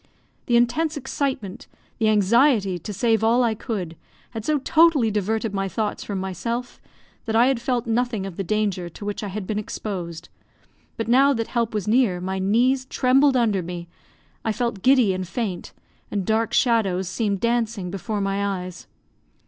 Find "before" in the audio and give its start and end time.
17.91-18.21